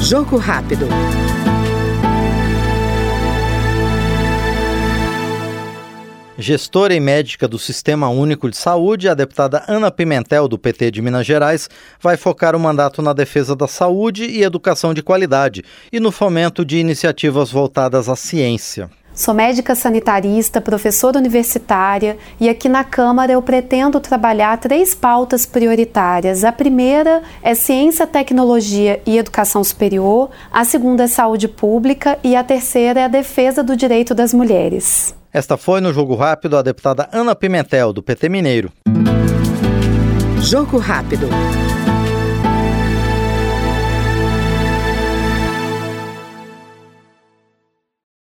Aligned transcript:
Jogo 0.00 0.36
rápido. 0.36 0.86
Gestora 6.36 6.92
e 6.92 7.00
médica 7.00 7.46
do 7.46 7.58
Sistema 7.58 8.08
Único 8.08 8.50
de 8.50 8.56
Saúde, 8.56 9.08
a 9.08 9.14
deputada 9.14 9.64
Ana 9.68 9.90
Pimentel, 9.90 10.48
do 10.48 10.58
PT 10.58 10.90
de 10.90 11.00
Minas 11.00 11.24
Gerais, 11.24 11.70
vai 12.00 12.16
focar 12.16 12.56
o 12.56 12.60
mandato 12.60 13.00
na 13.00 13.12
defesa 13.12 13.56
da 13.56 13.68
saúde 13.68 14.24
e 14.24 14.42
educação 14.42 14.92
de 14.92 15.02
qualidade 15.02 15.64
e 15.92 15.98
no 15.98 16.10
fomento 16.10 16.64
de 16.64 16.76
iniciativas 16.76 17.50
voltadas 17.50 18.08
à 18.08 18.16
ciência. 18.16 18.90
Sou 19.14 19.32
médica 19.32 19.76
sanitarista, 19.76 20.60
professora 20.60 21.18
universitária 21.18 22.18
e 22.40 22.48
aqui 22.48 22.68
na 22.68 22.82
Câmara 22.82 23.30
eu 23.30 23.40
pretendo 23.40 24.00
trabalhar 24.00 24.58
três 24.58 24.92
pautas 24.92 25.46
prioritárias. 25.46 26.42
A 26.42 26.50
primeira 26.50 27.22
é 27.40 27.54
ciência, 27.54 28.08
tecnologia 28.08 29.00
e 29.06 29.16
educação 29.16 29.62
superior, 29.62 30.30
a 30.52 30.64
segunda 30.64 31.04
é 31.04 31.06
saúde 31.06 31.46
pública 31.46 32.18
e 32.24 32.34
a 32.34 32.42
terceira 32.42 33.00
é 33.00 33.04
a 33.04 33.08
defesa 33.08 33.62
do 33.62 33.76
direito 33.76 34.16
das 34.16 34.34
mulheres. 34.34 35.14
Esta 35.32 35.56
foi 35.56 35.80
no 35.80 35.92
Jogo 35.92 36.16
Rápido 36.16 36.56
a 36.56 36.62
deputada 36.62 37.08
Ana 37.12 37.36
Pimentel, 37.36 37.92
do 37.92 38.02
PT 38.02 38.28
Mineiro. 38.28 38.72
Jogo 40.40 40.76
Rápido. 40.76 41.28